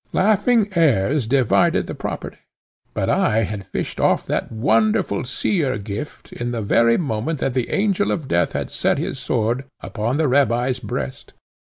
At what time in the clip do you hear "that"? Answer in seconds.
4.25-4.51, 7.37-7.53